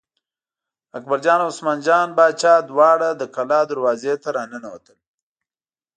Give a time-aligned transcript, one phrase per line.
[0.97, 4.99] اکبرجان او عثمان جان باچا دواړه د کلا دروازې ته را ننوتل.